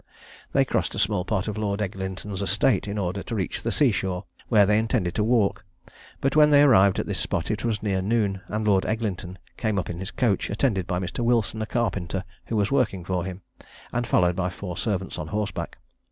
[0.53, 3.91] They crossed a small part of Lord Eglinton's estate, in order to reach the sea
[3.91, 5.63] shore, where they intended to walk;
[6.21, 9.77] but when they arrived at this spot it was near noon, and Lord Eglinton came
[9.77, 11.19] up in his coach, attended by Mr.
[11.19, 13.43] Wilson, a carpenter, who was working for him,
[13.93, 15.77] and followed by four servants on horseback.